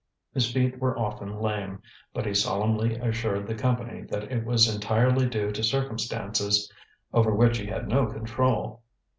[0.33, 1.79] His feet were often lame,
[2.11, 6.73] but he solemnly assured the company that it was entirely due to circumstances
[7.13, 8.81] over which he had no control.